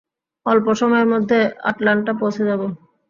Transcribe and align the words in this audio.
অল্প 0.45 0.67
সময়ের 0.79 1.07
মধ্যে 1.13 1.37
আটলান্টা 1.69 2.11
পৌঁছে 2.19 2.43
যাবো। 2.49 2.67